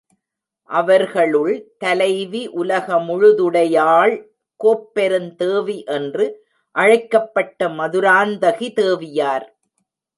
[0.69, 4.15] அவர்களுள் தலைவி உலகமுழு துடையாள்
[4.59, 6.25] கோப்பெருந்தேவி என்று
[6.75, 9.45] அழைக்கப்பட்ட மதுராந்தகி தேவியார்.